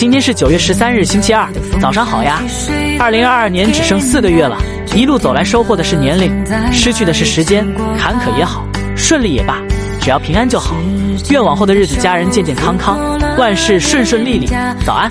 [0.00, 1.46] 今天是九月十三日星期二
[1.78, 2.42] 早上好呀。
[2.98, 4.56] 二零二二年只剩四个月了
[4.96, 6.32] 一路走来收获的是年龄
[6.72, 8.66] 失去的是时间坎坷也好
[8.96, 9.60] 顺利也罢
[10.00, 10.74] 只要平安就好。
[11.28, 12.98] 愿往后的日子家人健健康康
[13.36, 14.46] 万事顺顺利利
[14.86, 15.10] 早安。